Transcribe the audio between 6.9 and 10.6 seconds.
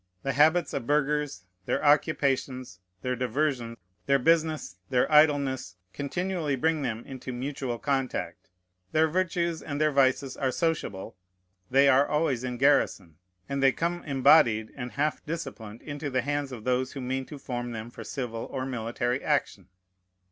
into mutual contact. Their virtues and their vices are